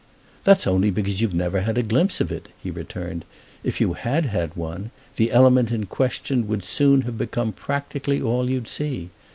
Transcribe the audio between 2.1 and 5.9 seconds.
of it," he returned. "If you had had one the element in